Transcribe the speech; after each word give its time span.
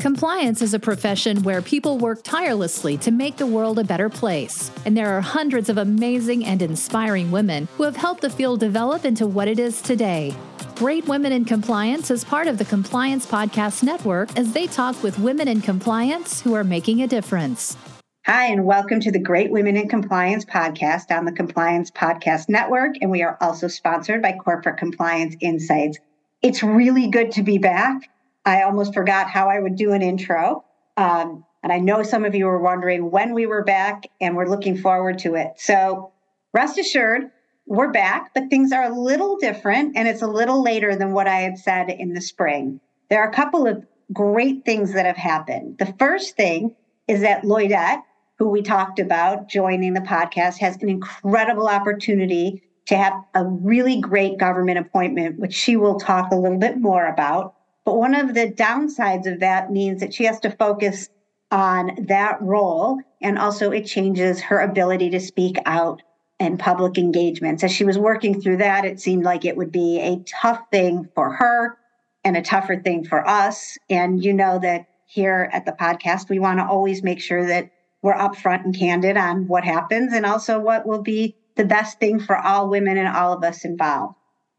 Compliance 0.00 0.62
is 0.62 0.72
a 0.72 0.78
profession 0.78 1.42
where 1.42 1.60
people 1.60 1.98
work 1.98 2.22
tirelessly 2.22 2.96
to 2.96 3.10
make 3.10 3.36
the 3.36 3.44
world 3.44 3.78
a 3.78 3.84
better 3.84 4.08
place. 4.08 4.70
And 4.86 4.96
there 4.96 5.14
are 5.14 5.20
hundreds 5.20 5.68
of 5.68 5.76
amazing 5.76 6.46
and 6.46 6.62
inspiring 6.62 7.30
women 7.30 7.68
who 7.76 7.82
have 7.82 7.96
helped 7.96 8.22
the 8.22 8.30
field 8.30 8.60
develop 8.60 9.04
into 9.04 9.26
what 9.26 9.46
it 9.46 9.58
is 9.58 9.82
today. 9.82 10.34
Great 10.76 11.06
Women 11.06 11.32
in 11.32 11.44
Compliance 11.44 12.10
is 12.10 12.24
part 12.24 12.46
of 12.46 12.56
the 12.56 12.64
Compliance 12.64 13.26
Podcast 13.26 13.82
Network 13.82 14.34
as 14.38 14.54
they 14.54 14.66
talk 14.66 15.02
with 15.02 15.18
women 15.18 15.48
in 15.48 15.60
compliance 15.60 16.40
who 16.40 16.54
are 16.54 16.64
making 16.64 17.02
a 17.02 17.06
difference. 17.06 17.76
Hi, 18.24 18.46
and 18.46 18.64
welcome 18.64 19.00
to 19.00 19.12
the 19.12 19.18
Great 19.18 19.50
Women 19.50 19.76
in 19.76 19.86
Compliance 19.86 20.46
podcast 20.46 21.14
on 21.14 21.26
the 21.26 21.32
Compliance 21.32 21.90
Podcast 21.90 22.48
Network. 22.48 22.94
And 23.02 23.10
we 23.10 23.22
are 23.22 23.36
also 23.42 23.68
sponsored 23.68 24.22
by 24.22 24.32
Corporate 24.32 24.78
Compliance 24.78 25.36
Insights. 25.40 25.98
It's 26.40 26.62
really 26.62 27.10
good 27.10 27.32
to 27.32 27.42
be 27.42 27.58
back. 27.58 28.08
I 28.44 28.62
almost 28.62 28.94
forgot 28.94 29.28
how 29.28 29.48
I 29.48 29.60
would 29.60 29.76
do 29.76 29.92
an 29.92 30.02
intro. 30.02 30.64
Um, 30.96 31.44
and 31.62 31.72
I 31.72 31.78
know 31.78 32.02
some 32.02 32.24
of 32.24 32.34
you 32.34 32.46
were 32.46 32.60
wondering 32.60 33.10
when 33.10 33.34
we 33.34 33.46
were 33.46 33.62
back, 33.64 34.04
and 34.20 34.34
we're 34.34 34.48
looking 34.48 34.78
forward 34.78 35.18
to 35.20 35.34
it. 35.34 35.52
So 35.56 36.12
rest 36.54 36.78
assured, 36.78 37.30
we're 37.66 37.92
back, 37.92 38.32
but 38.34 38.48
things 38.48 38.72
are 38.72 38.84
a 38.84 38.98
little 38.98 39.36
different, 39.36 39.96
and 39.96 40.08
it's 40.08 40.22
a 40.22 40.26
little 40.26 40.62
later 40.62 40.96
than 40.96 41.12
what 41.12 41.28
I 41.28 41.36
had 41.36 41.58
said 41.58 41.90
in 41.90 42.14
the 42.14 42.20
spring. 42.20 42.80
There 43.10 43.22
are 43.22 43.28
a 43.28 43.34
couple 43.34 43.66
of 43.66 43.84
great 44.12 44.64
things 44.64 44.92
that 44.94 45.06
have 45.06 45.16
happened. 45.16 45.78
The 45.78 45.94
first 45.98 46.36
thing 46.36 46.74
is 47.06 47.20
that 47.20 47.42
Lloydette, 47.42 48.02
who 48.38 48.48
we 48.48 48.62
talked 48.62 48.98
about 48.98 49.48
joining 49.48 49.92
the 49.92 50.00
podcast, 50.00 50.58
has 50.58 50.76
an 50.82 50.88
incredible 50.88 51.68
opportunity 51.68 52.62
to 52.86 52.96
have 52.96 53.12
a 53.34 53.44
really 53.44 54.00
great 54.00 54.38
government 54.38 54.78
appointment, 54.78 55.38
which 55.38 55.54
she 55.54 55.76
will 55.76 56.00
talk 56.00 56.32
a 56.32 56.36
little 56.36 56.58
bit 56.58 56.78
more 56.78 57.06
about. 57.06 57.54
But 57.90 57.96
one 57.96 58.14
of 58.14 58.34
the 58.34 58.46
downsides 58.46 59.26
of 59.26 59.40
that 59.40 59.72
means 59.72 59.98
that 59.98 60.14
she 60.14 60.22
has 60.22 60.38
to 60.40 60.50
focus 60.52 61.08
on 61.50 62.06
that 62.06 62.40
role. 62.40 63.00
And 63.20 63.36
also, 63.36 63.72
it 63.72 63.84
changes 63.84 64.40
her 64.42 64.60
ability 64.60 65.10
to 65.10 65.18
speak 65.18 65.58
out 65.66 66.00
in 66.38 66.56
public 66.56 66.98
engagements. 66.98 67.64
As 67.64 67.72
she 67.72 67.82
was 67.82 67.98
working 67.98 68.40
through 68.40 68.58
that, 68.58 68.84
it 68.84 69.00
seemed 69.00 69.24
like 69.24 69.44
it 69.44 69.56
would 69.56 69.72
be 69.72 69.98
a 69.98 70.22
tough 70.40 70.60
thing 70.70 71.08
for 71.16 71.32
her 71.32 71.78
and 72.22 72.36
a 72.36 72.42
tougher 72.42 72.80
thing 72.80 73.04
for 73.04 73.28
us. 73.28 73.76
And 73.90 74.24
you 74.24 74.34
know 74.34 74.60
that 74.60 74.86
here 75.06 75.50
at 75.52 75.66
the 75.66 75.72
podcast, 75.72 76.28
we 76.28 76.38
want 76.38 76.60
to 76.60 76.66
always 76.68 77.02
make 77.02 77.20
sure 77.20 77.44
that 77.44 77.72
we're 78.02 78.14
upfront 78.14 78.66
and 78.66 78.72
candid 78.72 79.16
on 79.16 79.48
what 79.48 79.64
happens 79.64 80.12
and 80.12 80.24
also 80.24 80.60
what 80.60 80.86
will 80.86 81.02
be 81.02 81.34
the 81.56 81.64
best 81.64 81.98
thing 81.98 82.20
for 82.20 82.38
all 82.38 82.68
women 82.68 82.96
and 82.96 83.08
all 83.08 83.32
of 83.32 83.42
us 83.42 83.64
involved. 83.64 84.14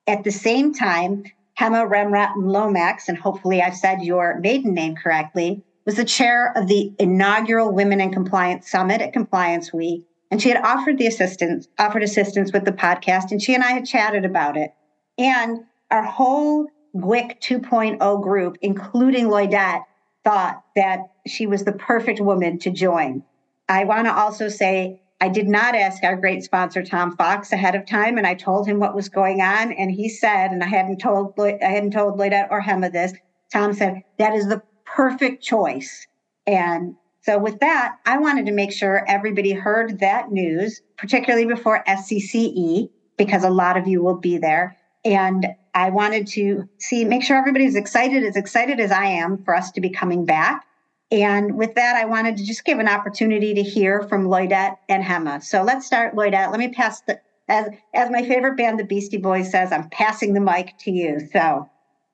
At 0.05 0.25
the 0.25 0.31
same 0.31 0.73
time, 0.73 1.23
Hemma 1.59 1.89
Remrat 1.89 2.33
Lomax, 2.37 3.07
and 3.07 3.17
hopefully 3.17 3.61
I've 3.61 3.75
said 3.75 4.01
your 4.01 4.39
maiden 4.39 4.73
name 4.73 4.95
correctly, 4.95 5.63
was 5.85 5.95
the 5.95 6.05
chair 6.05 6.53
of 6.55 6.67
the 6.67 6.93
inaugural 6.99 7.71
Women 7.71 8.01
in 8.01 8.11
Compliance 8.11 8.69
Summit 8.69 9.01
at 9.01 9.13
Compliance 9.13 9.73
Week. 9.73 10.03
And 10.29 10.41
she 10.41 10.49
had 10.49 10.63
offered 10.63 10.97
the 10.97 11.07
assistance, 11.07 11.67
offered 11.77 12.03
assistance 12.03 12.53
with 12.53 12.65
the 12.65 12.71
podcast, 12.71 13.31
and 13.31 13.41
she 13.41 13.53
and 13.53 13.63
I 13.63 13.71
had 13.71 13.85
chatted 13.85 14.23
about 14.23 14.55
it. 14.55 14.73
And 15.17 15.59
our 15.89 16.03
whole 16.03 16.67
GWIC 16.95 17.41
2.0 17.41 18.23
group, 18.23 18.57
including 18.61 19.27
Lloydette, 19.27 19.83
thought 20.23 20.63
that 20.75 20.99
she 21.27 21.47
was 21.47 21.63
the 21.63 21.73
perfect 21.73 22.21
woman 22.21 22.59
to 22.59 22.69
join. 22.69 23.23
I 23.67 23.85
want 23.85 24.07
to 24.07 24.13
also 24.13 24.49
say 24.49 25.01
I 25.21 25.29
did 25.29 25.47
not 25.47 25.75
ask 25.75 26.03
our 26.03 26.15
great 26.15 26.43
sponsor 26.43 26.81
Tom 26.81 27.15
Fox 27.15 27.51
ahead 27.51 27.75
of 27.75 27.85
time, 27.85 28.17
and 28.17 28.25
I 28.25 28.33
told 28.33 28.67
him 28.67 28.79
what 28.79 28.95
was 28.95 29.07
going 29.07 29.39
on, 29.39 29.71
and 29.71 29.91
he 29.91 30.09
said, 30.09 30.49
and 30.49 30.63
I 30.63 30.67
hadn't 30.67 30.97
told 30.97 31.39
I 31.39 31.57
hadn't 31.61 31.91
told 31.91 32.17
Lloydette 32.17 32.49
or 32.49 32.59
Hemma 32.59 32.91
this. 32.91 33.13
Tom 33.53 33.71
said 33.71 34.01
that 34.17 34.33
is 34.33 34.47
the 34.47 34.63
perfect 34.83 35.43
choice, 35.43 36.07
and 36.47 36.95
so 37.21 37.37
with 37.37 37.59
that, 37.59 37.97
I 38.07 38.17
wanted 38.17 38.47
to 38.47 38.51
make 38.51 38.71
sure 38.71 39.05
everybody 39.07 39.51
heard 39.51 39.99
that 39.99 40.31
news, 40.31 40.81
particularly 40.97 41.45
before 41.45 41.83
SCCE, 41.87 42.89
because 43.15 43.43
a 43.43 43.49
lot 43.51 43.77
of 43.77 43.87
you 43.87 44.03
will 44.03 44.17
be 44.17 44.39
there, 44.39 44.75
and 45.05 45.45
I 45.75 45.91
wanted 45.91 46.25
to 46.29 46.67
see 46.79 47.05
make 47.05 47.21
sure 47.21 47.37
everybody's 47.37 47.75
excited 47.75 48.23
as 48.23 48.35
excited 48.35 48.79
as 48.79 48.91
I 48.91 49.05
am 49.05 49.43
for 49.43 49.55
us 49.55 49.69
to 49.73 49.81
be 49.81 49.91
coming 49.91 50.25
back 50.25 50.65
and 51.11 51.57
with 51.57 51.75
that, 51.75 51.95
I 51.95 52.05
wanted 52.05 52.37
to 52.37 52.45
just 52.45 52.63
give 52.63 52.79
an 52.79 52.87
opportunity 52.87 53.53
to 53.53 53.61
hear 53.61 54.03
from 54.03 54.27
Lloydette 54.27 54.77
and 54.87 55.03
Hemma. 55.03 55.43
So 55.43 55.61
let's 55.61 55.85
start, 55.85 56.15
Lloydette. 56.15 56.51
Let 56.51 56.59
me 56.59 56.69
pass 56.69 57.01
the, 57.01 57.19
as, 57.49 57.67
as 57.93 58.09
my 58.09 58.25
favorite 58.25 58.55
band, 58.55 58.79
the 58.79 58.85
Beastie 58.85 59.17
Boys, 59.17 59.51
says, 59.51 59.71
I'm 59.73 59.89
passing 59.89 60.33
the 60.33 60.39
mic 60.39 60.77
to 60.79 60.91
you. 60.91 61.27
So 61.33 61.69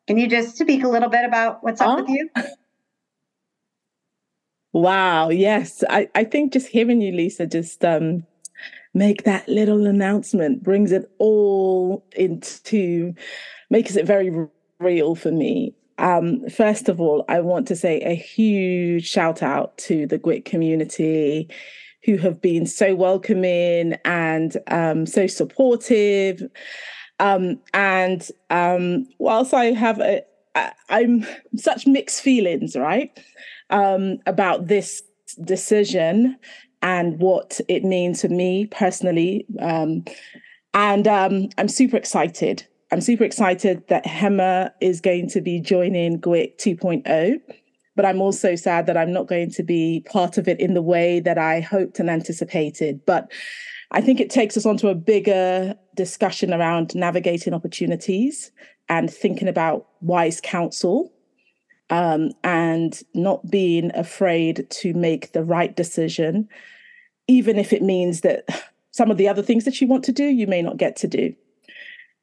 can 0.08 0.18
you 0.18 0.28
just 0.28 0.58
speak 0.58 0.84
a 0.84 0.88
little 0.88 1.10
bit 1.10 1.26
about 1.26 1.64
what's 1.64 1.80
up 1.80 1.90
oh. 1.90 2.02
with 2.02 2.10
you? 2.10 2.30
Wow. 4.74 5.30
Yes. 5.30 5.84
I, 5.90 6.08
I 6.14 6.24
think 6.24 6.54
just 6.54 6.68
hearing 6.68 7.02
you, 7.02 7.12
Lisa, 7.12 7.48
just 7.48 7.84
um, 7.84 8.28
make 8.94 9.24
that 9.24 9.48
little 9.50 9.88
announcement 9.88 10.62
brings 10.62 10.92
it 10.92 11.10
all 11.18 12.06
into, 12.16 13.16
makes 13.72 13.96
it 13.96 14.06
very 14.06 14.32
real 14.80 15.16
for 15.16 15.32
me. 15.32 15.74
Um, 15.98 16.48
first 16.50 16.90
of 16.90 17.02
all, 17.02 17.26
I 17.28 17.40
want 17.42 17.68
to 17.68 17.76
say 17.76 18.02
a 18.02 18.14
huge 18.14 19.08
shout 19.08 19.42
out 19.42 19.78
to 19.80 20.06
the 20.06 20.20
GWIC 20.20 20.46
community 20.46 21.50
who 22.04 22.18
have 22.18 22.42
been 22.42 22.66
so 22.66 22.96
welcoming 22.96 23.98
and 24.06 24.58
um, 24.68 25.06
so 25.06 25.28
supportive. 25.28 26.44
Um, 27.20 27.60
and 27.74 28.30
um, 28.50 29.08
whilst 29.18 29.54
I 29.54 29.66
have 29.66 30.00
a, 30.00 30.22
I, 30.56 30.72
I'm 30.90 31.26
such 31.56 31.88
mixed 31.88 32.22
feelings, 32.22 32.76
right, 32.76 33.18
um, 33.70 34.20
about 34.26 34.68
this 34.68 35.02
decision 35.44 36.38
and 36.82 37.20
what 37.20 37.60
it 37.68 37.84
means 37.84 38.22
to 38.22 38.30
me 38.30 38.68
personally. 38.68 39.46
Um, 39.60 40.06
and 40.74 41.08
I'm 41.08 41.68
super 41.68 41.98
excited 41.98 42.68
I'm 42.92 43.02
super 43.02 43.26
excited 43.26 43.84
that 43.90 44.06
Hemma 44.06 44.72
is 44.80 45.02
going 45.02 45.30
to 45.30 45.42
be 45.42 45.60
joining 45.60 46.22
GWIC 46.22 46.58
2.0, 46.58 47.42
but 47.96 48.06
I'm 48.06 48.22
also 48.22 48.56
sad 48.56 48.86
that 48.86 48.96
I'm 48.96 49.12
not 49.12 49.28
going 49.28 49.52
to 49.52 49.64
be 49.64 50.06
part 50.10 50.38
of 50.38 50.48
it 50.48 50.60
in 50.60 50.74
the 50.74 50.82
way 50.82 51.20
that 51.20 51.38
I 51.38 51.60
hoped 51.60 52.00
and 52.00 52.10
anticipated. 52.10 53.06
But 53.06 53.30
I 53.92 54.00
think 54.00 54.22
it 54.22 54.30
takes 54.30 54.56
us 54.56 54.66
onto 54.66 54.88
a 54.88 54.96
bigger 54.96 55.76
discussion 55.96 56.54
around 56.54 56.96
navigating 56.96 57.54
opportunities 57.54 58.52
and 58.88 59.12
thinking 59.12 59.50
about 59.50 59.88
wise 60.00 60.40
counsel 60.40 61.12
um, 61.90 62.32
and 62.44 63.02
not 63.14 63.50
being 63.50 63.92
afraid 63.96 64.68
to 64.70 64.94
make 64.94 65.34
the 65.34 65.44
right 65.44 65.76
decision, 65.76 66.48
even 67.28 67.58
if 67.58 67.74
it 67.74 67.82
means 67.82 68.22
that 68.22 68.46
some 68.92 69.12
of 69.12 69.18
the 69.18 69.28
other 69.28 69.42
things 69.42 69.66
that 69.66 69.82
you 69.82 69.88
want 69.88 70.06
to 70.06 70.14
do, 70.14 70.24
you 70.24 70.48
may 70.48 70.62
not 70.62 70.78
get 70.78 70.96
to 70.98 71.08
do. 71.08 71.34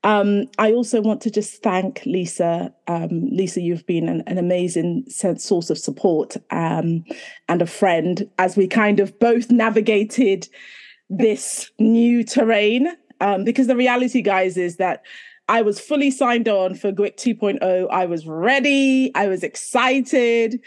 Um, 0.05 0.45
I 0.59 0.73
also 0.73 1.01
want 1.01 1.23
to 1.23 1.31
just 1.31 1.63
thank 1.63 2.05
Lisa. 2.05 2.73
Um, 2.87 3.27
Lisa, 3.31 3.63
you've 3.63 3.87
been 3.87 4.07
an, 4.07 4.23
an 4.27 4.37
amazing 4.37 5.05
source 5.09 5.71
of 5.71 5.79
support 5.79 6.37
um, 6.51 7.05
and 7.49 7.63
a 7.63 7.67
friend 7.67 8.29
as 8.39 8.55
we 8.55 8.69
kind 8.69 9.01
of 9.01 9.19
both 9.19 9.51
navigated 9.51 10.47
this 11.09 11.71
new 11.79 12.23
terrain. 12.23 12.89
Um, 13.23 13.45
because 13.45 13.67
the 13.67 13.77
reality, 13.77 14.21
guys, 14.21 14.59
is 14.59 14.77
that 14.77 15.05
I 15.49 15.63
was 15.63 15.81
fully 15.81 16.11
signed 16.11 16.49
on 16.49 16.75
for 16.75 16.93
GWIC 16.93 17.39
2.0. 17.39 17.89
I 17.91 18.05
was 18.05 18.27
ready. 18.27 19.11
I 19.15 19.27
was 19.29 19.43
excited. 19.43 20.61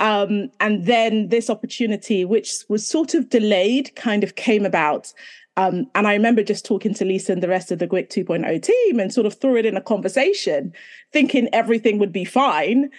Um, 0.00 0.50
and 0.60 0.84
then 0.84 1.28
this 1.28 1.48
opportunity, 1.48 2.24
which 2.26 2.52
was 2.68 2.86
sort 2.86 3.14
of 3.14 3.30
delayed, 3.30 3.94
kind 3.96 4.24
of 4.24 4.34
came 4.34 4.66
about 4.66 5.12
um, 5.56 5.86
and 5.94 6.06
I 6.06 6.14
remember 6.14 6.42
just 6.42 6.64
talking 6.64 6.94
to 6.94 7.04
Lisa 7.04 7.32
and 7.32 7.42
the 7.42 7.48
rest 7.48 7.70
of 7.70 7.78
the 7.78 7.86
GWIC 7.86 8.08
2.0 8.08 8.62
team 8.62 8.98
and 8.98 9.12
sort 9.12 9.26
of 9.26 9.34
threw 9.34 9.56
it 9.56 9.66
in 9.66 9.76
a 9.76 9.80
conversation, 9.80 10.72
thinking 11.12 11.48
everything 11.52 11.98
would 11.98 12.12
be 12.12 12.24
fine. 12.24 12.90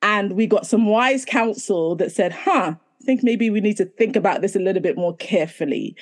And 0.00 0.32
we 0.32 0.46
got 0.46 0.66
some 0.66 0.86
wise 0.86 1.24
counsel 1.24 1.96
that 1.96 2.12
said, 2.12 2.32
huh, 2.32 2.74
I 2.76 3.04
think 3.04 3.22
maybe 3.22 3.50
we 3.50 3.60
need 3.60 3.76
to 3.76 3.84
think 3.84 4.16
about 4.16 4.40
this 4.40 4.56
a 4.56 4.60
little 4.60 4.82
bit 4.82 4.96
more 4.96 5.16
carefully. 5.16 5.96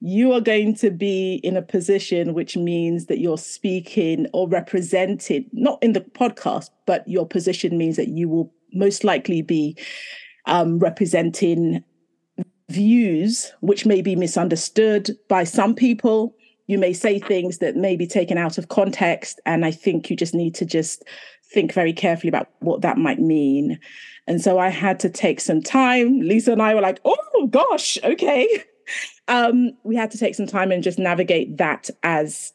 You 0.00 0.32
are 0.32 0.40
going 0.40 0.76
to 0.76 0.90
be 0.90 1.40
in 1.42 1.56
a 1.56 1.62
position 1.62 2.34
which 2.34 2.56
means 2.56 3.06
that 3.06 3.18
you're 3.18 3.36
speaking 3.36 4.28
or 4.32 4.48
represented, 4.48 5.46
not 5.52 5.82
in 5.82 5.92
the 5.92 6.02
podcast, 6.02 6.70
but 6.86 7.06
your 7.08 7.26
position 7.26 7.76
means 7.76 7.96
that 7.96 8.08
you 8.08 8.28
will 8.28 8.52
most 8.72 9.02
likely 9.02 9.42
be 9.42 9.76
um, 10.46 10.78
representing 10.78 11.82
views 12.70 13.52
which 13.60 13.86
may 13.86 14.02
be 14.02 14.14
misunderstood 14.14 15.16
by 15.28 15.44
some 15.44 15.74
people. 15.74 16.34
You 16.66 16.78
may 16.78 16.92
say 16.92 17.18
things 17.18 17.58
that 17.58 17.76
may 17.76 17.96
be 17.96 18.06
taken 18.06 18.36
out 18.36 18.58
of 18.58 18.68
context. 18.68 19.40
And 19.46 19.64
I 19.64 19.70
think 19.70 20.10
you 20.10 20.16
just 20.16 20.34
need 20.34 20.54
to 20.56 20.66
just 20.66 21.04
think 21.50 21.72
very 21.72 21.92
carefully 21.92 22.28
about 22.28 22.50
what 22.60 22.82
that 22.82 22.98
might 22.98 23.20
mean. 23.20 23.78
And 24.26 24.40
so 24.42 24.58
I 24.58 24.68
had 24.68 25.00
to 25.00 25.08
take 25.08 25.40
some 25.40 25.62
time. 25.62 26.20
Lisa 26.20 26.52
and 26.52 26.60
I 26.60 26.74
were 26.74 26.82
like, 26.82 27.00
oh 27.04 27.48
gosh, 27.50 27.98
okay. 28.04 28.46
Um, 29.28 29.72
we 29.84 29.96
had 29.96 30.10
to 30.12 30.18
take 30.18 30.34
some 30.34 30.46
time 30.46 30.72
and 30.72 30.82
just 30.82 30.98
navigate 30.98 31.58
that 31.58 31.90
as 32.02 32.54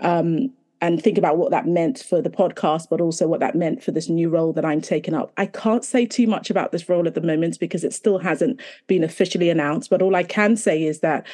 um, 0.00 0.52
and 0.80 1.02
think 1.02 1.18
about 1.18 1.38
what 1.38 1.50
that 1.50 1.66
meant 1.66 1.98
for 1.98 2.22
the 2.22 2.30
podcast, 2.30 2.88
but 2.88 3.00
also 3.00 3.26
what 3.26 3.40
that 3.40 3.54
meant 3.54 3.82
for 3.82 3.90
this 3.90 4.08
new 4.08 4.28
role 4.28 4.52
that 4.52 4.64
I'm 4.64 4.80
taking 4.80 5.14
up. 5.14 5.32
I 5.36 5.46
can't 5.46 5.84
say 5.84 6.06
too 6.06 6.26
much 6.26 6.50
about 6.50 6.72
this 6.72 6.88
role 6.88 7.06
at 7.06 7.14
the 7.14 7.20
moment 7.20 7.58
because 7.58 7.84
it 7.84 7.92
still 7.92 8.18
hasn't 8.18 8.60
been 8.86 9.02
officially 9.02 9.50
announced. 9.50 9.90
But 9.90 10.02
all 10.02 10.14
I 10.14 10.22
can 10.22 10.56
say 10.56 10.84
is 10.84 11.00
that 11.00 11.26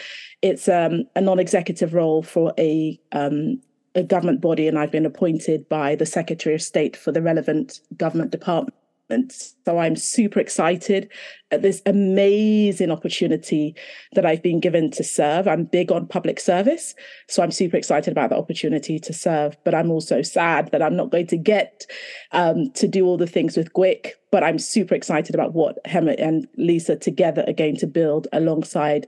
it's 0.42 0.68
um, 0.68 1.04
a 1.14 1.20
non-executive 1.20 1.94
role 1.94 2.22
for 2.22 2.52
a 2.58 2.98
um, 3.12 3.60
a 3.96 4.02
government 4.02 4.40
body, 4.40 4.66
and 4.66 4.76
I've 4.76 4.90
been 4.90 5.06
appointed 5.06 5.68
by 5.68 5.94
the 5.94 6.06
Secretary 6.06 6.54
of 6.54 6.62
State 6.62 6.96
for 6.96 7.12
the 7.12 7.22
relevant 7.22 7.80
government 7.96 8.32
department 8.32 8.74
so 9.10 9.78
I'm 9.78 9.96
super 9.96 10.40
excited 10.40 11.10
at 11.50 11.62
this 11.62 11.82
amazing 11.86 12.90
opportunity 12.90 13.74
that 14.14 14.24
I've 14.24 14.42
been 14.42 14.60
given 14.60 14.90
to 14.92 15.04
serve. 15.04 15.46
I'm 15.46 15.64
big 15.64 15.92
on 15.92 16.06
public 16.06 16.40
service. 16.40 16.94
So 17.28 17.42
I'm 17.42 17.50
super 17.50 17.76
excited 17.76 18.10
about 18.10 18.30
the 18.30 18.36
opportunity 18.36 18.98
to 18.98 19.12
serve. 19.12 19.56
But 19.64 19.74
I'm 19.74 19.90
also 19.90 20.22
sad 20.22 20.70
that 20.72 20.82
I'm 20.82 20.96
not 20.96 21.10
going 21.10 21.26
to 21.28 21.36
get 21.36 21.86
um, 22.32 22.70
to 22.72 22.88
do 22.88 23.06
all 23.06 23.18
the 23.18 23.26
things 23.26 23.56
with 23.56 23.72
GWIC. 23.74 24.12
But 24.32 24.42
I'm 24.42 24.58
super 24.58 24.94
excited 24.94 25.34
about 25.34 25.52
what 25.52 25.84
Hemma 25.84 26.16
and 26.18 26.48
Lisa 26.56 26.96
together 26.96 27.44
are 27.46 27.52
going 27.52 27.76
to 27.76 27.86
build 27.86 28.26
alongside 28.32 29.06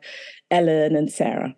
Ellen 0.50 0.94
and 0.94 1.10
Sarah. 1.10 1.56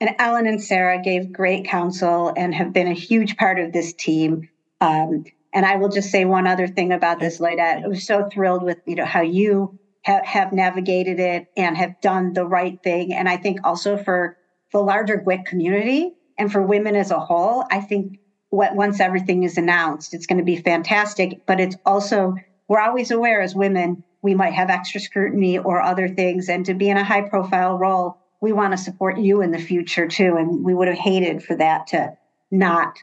And 0.00 0.14
Ellen 0.18 0.46
and 0.46 0.62
Sarah 0.62 1.02
gave 1.02 1.32
great 1.32 1.66
counsel 1.66 2.32
and 2.36 2.54
have 2.54 2.72
been 2.72 2.86
a 2.88 2.94
huge 2.94 3.36
part 3.36 3.58
of 3.58 3.72
this 3.72 3.92
team. 3.92 4.48
Um, 4.80 5.24
and 5.52 5.64
I 5.64 5.76
will 5.76 5.88
just 5.88 6.10
say 6.10 6.24
one 6.24 6.46
other 6.46 6.66
thing 6.66 6.92
about 6.92 7.20
this, 7.20 7.38
Lloydette. 7.38 7.84
I 7.84 7.88
was 7.88 8.06
so 8.06 8.28
thrilled 8.30 8.62
with 8.62 8.78
you 8.86 8.96
know 8.96 9.04
how 9.04 9.22
you 9.22 9.78
have, 10.02 10.24
have 10.24 10.52
navigated 10.52 11.20
it 11.20 11.46
and 11.56 11.76
have 11.76 12.00
done 12.00 12.32
the 12.32 12.46
right 12.46 12.82
thing. 12.82 13.12
And 13.12 13.28
I 13.28 13.36
think 13.36 13.60
also 13.64 13.96
for 13.96 14.36
the 14.72 14.78
larger 14.78 15.18
GWIC 15.18 15.46
community 15.46 16.12
and 16.38 16.50
for 16.50 16.62
women 16.62 16.96
as 16.96 17.10
a 17.10 17.18
whole, 17.18 17.64
I 17.70 17.80
think 17.80 18.18
what 18.50 18.74
once 18.74 19.00
everything 19.00 19.42
is 19.42 19.58
announced, 19.58 20.14
it's 20.14 20.26
going 20.26 20.38
to 20.38 20.44
be 20.44 20.56
fantastic. 20.56 21.46
But 21.46 21.60
it's 21.60 21.76
also 21.84 22.34
we're 22.68 22.80
always 22.80 23.10
aware 23.10 23.40
as 23.40 23.54
women 23.54 24.04
we 24.22 24.34
might 24.34 24.52
have 24.52 24.68
extra 24.68 25.00
scrutiny 25.00 25.58
or 25.58 25.80
other 25.80 26.08
things, 26.08 26.48
and 26.48 26.66
to 26.66 26.74
be 26.74 26.88
in 26.88 26.96
a 26.96 27.04
high 27.04 27.28
profile 27.28 27.78
role, 27.78 28.18
we 28.40 28.52
want 28.52 28.72
to 28.72 28.78
support 28.78 29.18
you 29.18 29.42
in 29.42 29.52
the 29.52 29.58
future 29.58 30.08
too. 30.08 30.36
And 30.36 30.64
we 30.64 30.74
would 30.74 30.88
have 30.88 30.98
hated 30.98 31.42
for 31.42 31.56
that 31.56 31.88
to 31.88 32.16
not 32.50 32.98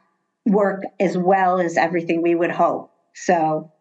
work 0.45 0.83
as 0.99 1.17
well 1.17 1.59
as 1.59 1.77
everything 1.77 2.21
we 2.21 2.35
would 2.35 2.51
hope. 2.51 2.91
So, 3.13 3.71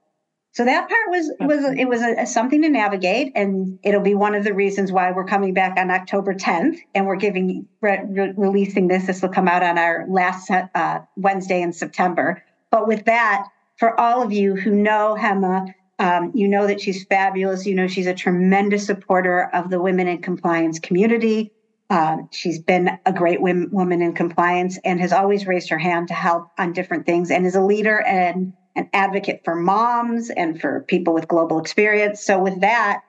so 0.52 0.64
that 0.64 0.88
part 0.88 1.10
was 1.10 1.32
was 1.40 1.64
it 1.76 1.88
was 1.88 2.00
a, 2.00 2.26
something 2.26 2.62
to 2.62 2.68
navigate, 2.68 3.32
and 3.34 3.78
it'll 3.82 4.00
be 4.00 4.14
one 4.14 4.36
of 4.36 4.44
the 4.44 4.54
reasons 4.54 4.92
why 4.92 5.10
we're 5.10 5.24
coming 5.24 5.52
back 5.52 5.76
on 5.78 5.90
October 5.90 6.32
10th, 6.32 6.78
and 6.94 7.06
we're 7.06 7.16
giving 7.16 7.66
re- 7.80 8.04
re- 8.06 8.34
releasing 8.36 8.86
this. 8.86 9.06
This 9.06 9.20
will 9.20 9.30
come 9.30 9.48
out 9.48 9.64
on 9.64 9.78
our 9.78 10.06
last 10.08 10.50
uh, 10.50 11.00
Wednesday 11.16 11.60
in 11.60 11.72
September. 11.72 12.42
But 12.70 12.86
with 12.86 13.04
that, 13.06 13.48
for 13.76 13.98
all 13.98 14.22
of 14.22 14.32
you 14.32 14.54
who 14.54 14.70
know 14.70 15.16
Hemma, 15.18 15.74
um, 15.98 16.30
you 16.34 16.46
know 16.46 16.68
that 16.68 16.80
she's 16.80 17.04
fabulous. 17.04 17.66
You 17.66 17.74
know 17.74 17.88
she's 17.88 18.06
a 18.06 18.14
tremendous 18.14 18.86
supporter 18.86 19.50
of 19.52 19.70
the 19.70 19.82
women 19.82 20.06
in 20.06 20.22
compliance 20.22 20.78
community. 20.78 21.50
Um, 21.94 22.28
she's 22.32 22.58
been 22.58 22.90
a 23.06 23.12
great 23.12 23.40
woman 23.40 24.02
in 24.02 24.14
compliance 24.14 24.80
and 24.84 25.00
has 25.00 25.12
always 25.12 25.46
raised 25.46 25.68
her 25.68 25.78
hand 25.78 26.08
to 26.08 26.14
help 26.14 26.48
on 26.58 26.72
different 26.72 27.06
things 27.06 27.30
and 27.30 27.46
is 27.46 27.54
a 27.54 27.60
leader 27.60 28.00
and 28.00 28.52
an 28.74 28.90
advocate 28.92 29.42
for 29.44 29.54
moms 29.54 30.28
and 30.28 30.60
for 30.60 30.84
people 30.88 31.14
with 31.14 31.28
global 31.28 31.60
experience. 31.60 32.20
So, 32.20 32.42
with 32.42 32.62
that, 32.62 33.02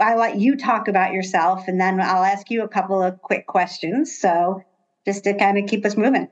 I 0.00 0.16
let 0.16 0.36
you 0.36 0.56
talk 0.56 0.88
about 0.88 1.12
yourself 1.12 1.68
and 1.68 1.80
then 1.80 2.00
I'll 2.00 2.24
ask 2.24 2.50
you 2.50 2.64
a 2.64 2.68
couple 2.68 3.00
of 3.00 3.22
quick 3.22 3.46
questions. 3.46 4.18
So, 4.18 4.60
just 5.06 5.22
to 5.24 5.34
kind 5.34 5.56
of 5.56 5.70
keep 5.70 5.86
us 5.86 5.96
moving. 5.96 6.26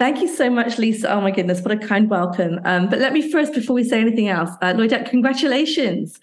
Thank 0.00 0.20
you 0.20 0.26
so 0.26 0.50
much, 0.50 0.76
Lisa. 0.76 1.08
Oh 1.12 1.20
my 1.20 1.30
goodness, 1.30 1.60
what 1.60 1.70
a 1.70 1.78
kind 1.78 2.10
welcome. 2.10 2.58
Um, 2.64 2.88
but 2.88 2.98
let 2.98 3.12
me 3.12 3.30
first, 3.30 3.54
before 3.54 3.74
we 3.74 3.84
say 3.84 4.00
anything 4.00 4.26
else, 4.26 4.50
uh, 4.60 4.72
Lloydette, 4.72 5.08
congratulations 5.08 6.18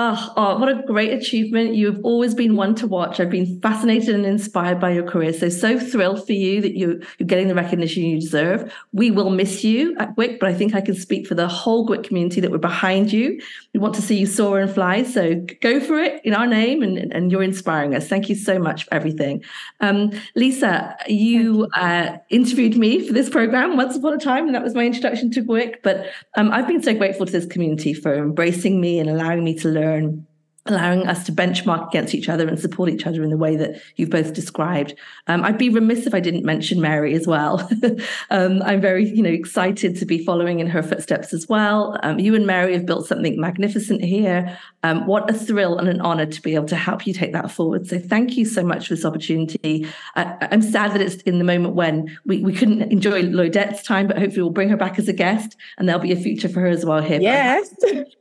Oh, 0.00 0.32
oh, 0.36 0.58
what 0.58 0.68
a 0.68 0.80
great 0.86 1.12
achievement. 1.12 1.74
You've 1.74 1.98
always 2.04 2.32
been 2.32 2.54
one 2.54 2.76
to 2.76 2.86
watch. 2.86 3.18
I've 3.18 3.30
been 3.30 3.60
fascinated 3.60 4.14
and 4.14 4.24
inspired 4.24 4.78
by 4.78 4.92
your 4.92 5.02
career. 5.02 5.32
So, 5.32 5.48
so 5.48 5.76
thrilled 5.76 6.24
for 6.24 6.34
you 6.34 6.60
that 6.60 6.76
you, 6.76 7.02
you're 7.18 7.26
getting 7.26 7.48
the 7.48 7.56
recognition 7.56 8.04
you 8.04 8.20
deserve. 8.20 8.72
We 8.92 9.10
will 9.10 9.30
miss 9.30 9.64
you 9.64 9.96
at 9.98 10.14
GWIC, 10.14 10.38
but 10.38 10.48
I 10.48 10.54
think 10.54 10.76
I 10.76 10.82
can 10.82 10.94
speak 10.94 11.26
for 11.26 11.34
the 11.34 11.48
whole 11.48 11.84
GWIC 11.84 12.04
community 12.04 12.40
that 12.40 12.52
we're 12.52 12.58
behind 12.58 13.12
you. 13.12 13.40
We 13.78 13.82
want 13.82 13.94
to 13.94 14.02
see 14.02 14.18
you 14.18 14.26
soar 14.26 14.58
and 14.58 14.70
fly. 14.70 15.04
So 15.04 15.36
go 15.60 15.78
for 15.78 15.98
it 15.98 16.20
in 16.24 16.34
our 16.34 16.46
name, 16.46 16.82
and, 16.82 16.98
and 17.12 17.30
you're 17.30 17.42
inspiring 17.42 17.94
us. 17.94 18.08
Thank 18.08 18.28
you 18.28 18.34
so 18.34 18.58
much 18.58 18.84
for 18.84 18.94
everything. 18.94 19.44
Um, 19.80 20.10
Lisa, 20.34 20.96
you 21.06 21.68
uh, 21.74 22.16
interviewed 22.28 22.76
me 22.76 23.06
for 23.06 23.12
this 23.12 23.30
program 23.30 23.76
once 23.76 23.96
upon 23.96 24.14
a 24.14 24.18
time, 24.18 24.46
and 24.46 24.54
that 24.54 24.64
was 24.64 24.74
my 24.74 24.84
introduction 24.84 25.30
to 25.30 25.42
GWIC. 25.42 25.76
But 25.84 26.06
um, 26.36 26.50
I've 26.50 26.66
been 26.66 26.82
so 26.82 26.92
grateful 26.92 27.26
to 27.26 27.32
this 27.32 27.46
community 27.46 27.94
for 27.94 28.14
embracing 28.14 28.80
me 28.80 28.98
and 28.98 29.08
allowing 29.08 29.44
me 29.44 29.54
to 29.58 29.68
learn 29.68 29.88
learn 29.88 30.26
allowing 30.70 31.06
us 31.06 31.24
to 31.26 31.32
benchmark 31.32 31.88
against 31.88 32.14
each 32.14 32.28
other 32.28 32.46
and 32.46 32.58
support 32.58 32.90
each 32.90 33.06
other 33.06 33.22
in 33.22 33.30
the 33.30 33.36
way 33.36 33.56
that 33.56 33.80
you've 33.96 34.10
both 34.10 34.32
described. 34.32 34.94
Um, 35.26 35.44
I'd 35.44 35.58
be 35.58 35.68
remiss 35.68 36.06
if 36.06 36.14
I 36.14 36.20
didn't 36.20 36.44
mention 36.44 36.80
Mary 36.80 37.14
as 37.14 37.26
well. 37.26 37.68
um, 38.30 38.62
I'm 38.62 38.80
very, 38.80 39.08
you 39.08 39.22
know, 39.22 39.30
excited 39.30 39.96
to 39.96 40.06
be 40.06 40.24
following 40.24 40.60
in 40.60 40.68
her 40.68 40.82
footsteps 40.82 41.32
as 41.32 41.48
well. 41.48 41.98
Um, 42.02 42.18
you 42.18 42.34
and 42.34 42.46
Mary 42.46 42.72
have 42.74 42.86
built 42.86 43.06
something 43.06 43.40
magnificent 43.40 44.02
here. 44.02 44.58
Um, 44.82 45.06
what 45.06 45.28
a 45.28 45.34
thrill 45.34 45.78
and 45.78 45.88
an 45.88 46.00
honor 46.00 46.26
to 46.26 46.42
be 46.42 46.54
able 46.54 46.68
to 46.68 46.76
help 46.76 47.06
you 47.06 47.12
take 47.12 47.32
that 47.32 47.50
forward. 47.50 47.86
So 47.86 47.98
thank 47.98 48.36
you 48.36 48.44
so 48.44 48.62
much 48.62 48.88
for 48.88 48.94
this 48.94 49.04
opportunity. 49.04 49.86
I, 50.14 50.48
am 50.52 50.62
sad 50.62 50.92
that 50.92 51.00
it's 51.00 51.16
in 51.22 51.38
the 51.38 51.44
moment 51.44 51.74
when 51.74 52.16
we, 52.24 52.42
we 52.42 52.52
couldn't 52.52 52.82
enjoy 52.82 53.22
Lloydette's 53.22 53.82
time, 53.82 54.06
but 54.06 54.18
hopefully 54.18 54.42
we'll 54.42 54.50
bring 54.50 54.68
her 54.68 54.76
back 54.76 54.98
as 54.98 55.08
a 55.08 55.12
guest 55.12 55.56
and 55.76 55.88
there'll 55.88 56.00
be 56.00 56.12
a 56.12 56.16
future 56.16 56.48
for 56.48 56.60
her 56.60 56.68
as 56.68 56.84
well 56.84 57.02
here. 57.02 57.20
Yes. 57.20 57.74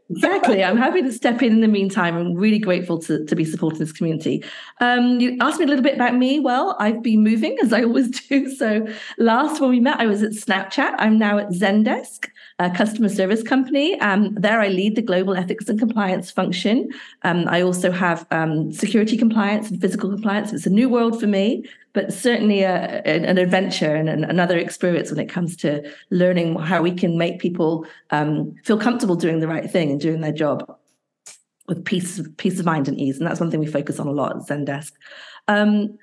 exactly. 0.09 0.63
I'm 0.63 0.77
happy 0.77 1.01
to 1.01 1.11
step 1.11 1.41
in 1.41 1.53
in 1.53 1.61
the 1.61 1.67
meantime. 1.67 2.15
I'm 2.15 2.35
really 2.37 2.59
grateful 2.59 2.99
to, 2.99 3.25
to 3.25 3.35
be 3.35 3.45
supporting 3.45 3.79
this 3.79 3.91
community. 3.91 4.43
Um, 4.79 5.19
you 5.19 5.37
asked 5.41 5.59
me 5.59 5.65
a 5.65 5.67
little 5.67 5.83
bit 5.83 5.95
about 5.95 6.15
me. 6.15 6.39
Well, 6.39 6.75
I've 6.79 7.01
been 7.01 7.23
moving 7.23 7.57
as 7.61 7.73
I 7.73 7.83
always 7.83 8.09
do. 8.21 8.47
So 8.57 8.87
last 9.19 9.61
when 9.61 9.69
we 9.69 9.79
met, 9.79 9.99
I 9.99 10.07
was 10.07 10.23
at 10.23 10.31
Snapchat. 10.31 10.95
I'm 10.97 11.19
now 11.19 11.37
at 11.37 11.49
Zendesk 11.49 12.27
a 12.59 12.71
customer 12.71 13.09
service 13.09 13.43
company. 13.43 13.99
Um, 13.99 14.33
there, 14.33 14.59
I 14.59 14.69
lead 14.69 14.95
the 14.95 15.01
global 15.01 15.35
ethics 15.35 15.69
and 15.69 15.77
compliance 15.77 16.31
function. 16.31 16.89
Um, 17.21 17.45
I 17.47 17.61
also 17.61 17.91
have 17.91 18.25
um, 18.31 18.71
security 18.71 19.15
compliance 19.15 19.69
and 19.69 19.79
physical 19.79 20.09
compliance. 20.09 20.53
It's 20.53 20.65
a 20.65 20.71
new 20.71 20.89
world 20.89 21.19
for 21.19 21.27
me, 21.27 21.65
but 21.93 22.11
certainly 22.11 22.63
a, 22.63 23.03
an 23.05 23.37
adventure 23.37 23.95
and 23.95 24.09
another 24.09 24.57
experience 24.57 25.11
when 25.11 25.19
it 25.19 25.29
comes 25.29 25.55
to 25.57 25.87
learning 26.09 26.57
how 26.57 26.81
we 26.81 26.91
can 26.91 27.17
make 27.17 27.39
people 27.39 27.85
um, 28.09 28.55
feel 28.63 28.79
comfortable 28.79 29.15
doing 29.15 29.39
the 29.39 29.47
right 29.47 29.69
thing 29.69 29.91
and 29.91 30.01
doing 30.01 30.21
their 30.21 30.31
job 30.31 30.77
with 31.67 31.83
peace, 31.85 32.21
peace 32.37 32.59
of 32.59 32.65
mind 32.65 32.87
and 32.87 32.99
ease. 32.99 33.17
And 33.17 33.27
that's 33.27 33.39
one 33.39 33.51
thing 33.51 33.59
we 33.59 33.67
focus 33.67 33.99
on 33.99 34.07
a 34.07 34.11
lot 34.11 34.35
at 34.35 34.47
Zendesk. 34.47 34.93
Um, 35.47 35.97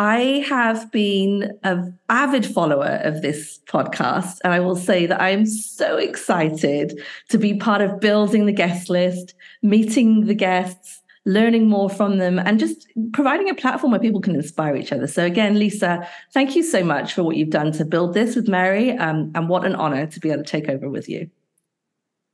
I 0.00 0.46
have 0.48 0.90
been 0.90 1.58
an 1.62 1.98
avid 2.08 2.46
follower 2.46 3.00
of 3.02 3.20
this 3.20 3.60
podcast, 3.66 4.38
and 4.42 4.54
I 4.54 4.58
will 4.60 4.74
say 4.74 5.04
that 5.04 5.20
I 5.20 5.28
am 5.28 5.44
so 5.44 5.98
excited 5.98 6.98
to 7.28 7.36
be 7.36 7.58
part 7.58 7.82
of 7.82 8.00
building 8.00 8.46
the 8.46 8.52
guest 8.52 8.88
list, 8.88 9.34
meeting 9.60 10.24
the 10.24 10.34
guests, 10.34 11.02
learning 11.26 11.68
more 11.68 11.90
from 11.90 12.16
them, 12.16 12.38
and 12.38 12.58
just 12.58 12.86
providing 13.12 13.50
a 13.50 13.54
platform 13.54 13.90
where 13.90 14.00
people 14.00 14.22
can 14.22 14.34
inspire 14.34 14.74
each 14.74 14.90
other. 14.90 15.06
So, 15.06 15.22
again, 15.22 15.58
Lisa, 15.58 16.08
thank 16.32 16.56
you 16.56 16.62
so 16.62 16.82
much 16.82 17.12
for 17.12 17.22
what 17.22 17.36
you've 17.36 17.50
done 17.50 17.70
to 17.72 17.84
build 17.84 18.14
this 18.14 18.36
with 18.36 18.48
Mary, 18.48 18.92
um, 18.92 19.30
and 19.34 19.50
what 19.50 19.66
an 19.66 19.74
honor 19.74 20.06
to 20.06 20.18
be 20.20 20.30
able 20.30 20.44
to 20.44 20.50
take 20.50 20.70
over 20.70 20.88
with 20.88 21.10
you. 21.10 21.30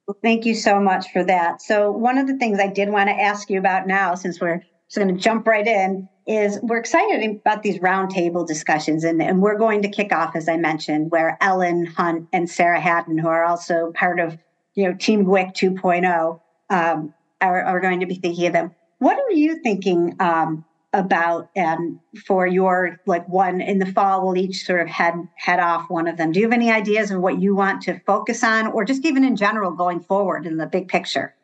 Well, 0.06 0.16
thank 0.22 0.46
you 0.46 0.54
so 0.54 0.78
much 0.78 1.10
for 1.12 1.24
that. 1.24 1.60
So, 1.60 1.90
one 1.90 2.16
of 2.16 2.28
the 2.28 2.36
things 2.36 2.60
I 2.60 2.68
did 2.68 2.90
want 2.90 3.08
to 3.08 3.14
ask 3.14 3.50
you 3.50 3.58
about 3.58 3.88
now, 3.88 4.14
since 4.14 4.40
we're 4.40 4.58
just 4.88 4.96
going 4.96 5.12
to 5.12 5.20
jump 5.20 5.46
right 5.48 5.66
in, 5.66 6.08
is 6.28 6.60
we're 6.62 6.78
excited 6.78 7.28
about 7.30 7.62
these 7.62 7.78
roundtable 7.78 8.46
discussions. 8.46 9.02
And, 9.02 9.20
and 9.20 9.42
we're 9.42 9.58
going 9.58 9.82
to 9.82 9.88
kick 9.88 10.12
off, 10.12 10.36
as 10.36 10.48
I 10.48 10.56
mentioned, 10.58 11.10
where 11.10 11.36
Ellen 11.40 11.86
Hunt 11.86 12.28
and 12.32 12.48
Sarah 12.48 12.80
Hadden, 12.80 13.18
who 13.18 13.28
are 13.28 13.44
also 13.44 13.92
part 13.94 14.20
of 14.20 14.38
you 14.74 14.84
know 14.84 14.94
Team 14.94 15.24
GWIC 15.24 15.54
2.0, 15.54 16.40
um, 16.70 17.14
are, 17.40 17.64
are 17.64 17.80
going 17.80 18.00
to 18.00 18.06
be 18.06 18.14
thinking 18.14 18.46
of 18.46 18.52
them. 18.52 18.74
What 18.98 19.18
are 19.18 19.32
you 19.32 19.60
thinking 19.62 20.14
um, 20.20 20.64
about 20.98 21.50
um, 21.56 22.00
for 22.26 22.46
your 22.46 23.00
like 23.06 23.28
one 23.28 23.60
in 23.60 23.78
the 23.78 23.86
fall? 23.86 24.24
We'll 24.24 24.36
each 24.36 24.64
sort 24.64 24.80
of 24.80 24.88
head 24.88 25.14
head 25.36 25.60
off 25.60 25.90
one 25.90 26.08
of 26.08 26.16
them. 26.16 26.32
Do 26.32 26.40
you 26.40 26.46
have 26.46 26.52
any 26.52 26.70
ideas 26.70 27.10
of 27.10 27.20
what 27.20 27.40
you 27.40 27.54
want 27.54 27.82
to 27.82 28.00
focus 28.00 28.42
on, 28.42 28.68
or 28.68 28.84
just 28.84 29.04
even 29.04 29.24
in 29.24 29.36
general 29.36 29.70
going 29.70 30.00
forward 30.00 30.46
in 30.46 30.56
the 30.56 30.66
big 30.66 30.88
picture? 30.88 31.34